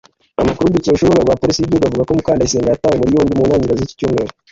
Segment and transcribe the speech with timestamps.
[0.41, 3.99] Amakuru dukesha urubuga rwa Polisi y’Igihugu avuga ko Mukandayisenga yatawe muri yombi mu ntangiriro z’iki
[3.99, 4.31] cyumweru